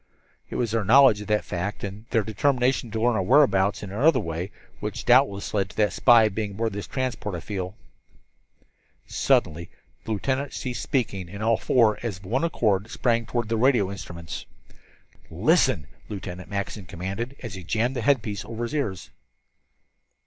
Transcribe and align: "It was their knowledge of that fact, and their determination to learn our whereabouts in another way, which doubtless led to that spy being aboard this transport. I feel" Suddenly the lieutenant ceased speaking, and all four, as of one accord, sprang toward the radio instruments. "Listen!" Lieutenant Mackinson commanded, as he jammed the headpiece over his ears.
"It 0.49 0.55
was 0.55 0.71
their 0.71 0.83
knowledge 0.83 1.21
of 1.21 1.27
that 1.27 1.45
fact, 1.45 1.83
and 1.83 2.07
their 2.09 2.23
determination 2.23 2.89
to 2.89 2.99
learn 2.99 3.13
our 3.15 3.21
whereabouts 3.21 3.83
in 3.83 3.91
another 3.91 4.19
way, 4.19 4.49
which 4.79 5.05
doubtless 5.05 5.53
led 5.53 5.69
to 5.69 5.77
that 5.77 5.93
spy 5.93 6.27
being 6.27 6.53
aboard 6.53 6.73
this 6.73 6.87
transport. 6.87 7.35
I 7.35 7.39
feel" 7.39 7.75
Suddenly 9.05 9.69
the 10.03 10.13
lieutenant 10.13 10.53
ceased 10.55 10.81
speaking, 10.81 11.29
and 11.29 11.43
all 11.43 11.55
four, 11.55 11.99
as 12.01 12.17
of 12.17 12.25
one 12.25 12.43
accord, 12.43 12.89
sprang 12.89 13.27
toward 13.27 13.47
the 13.47 13.57
radio 13.57 13.91
instruments. 13.91 14.47
"Listen!" 15.29 15.85
Lieutenant 16.09 16.49
Mackinson 16.49 16.87
commanded, 16.87 17.35
as 17.43 17.53
he 17.53 17.63
jammed 17.63 17.95
the 17.95 18.01
headpiece 18.01 18.43
over 18.43 18.63
his 18.63 18.73
ears. 18.73 19.11